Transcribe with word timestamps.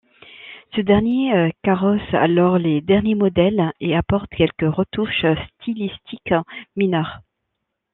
Ce 0.75 0.81
derniers 0.81 1.53
carrossent 1.63 2.11
alors 2.15 2.57
les 2.57 2.81
derniers 2.81 3.13
modèles 3.13 3.71
et 3.79 3.95
apportent 3.95 4.31
quelques 4.33 4.61
retouches 4.63 5.27
stylistiques 5.59 6.33
mineures. 6.75 7.19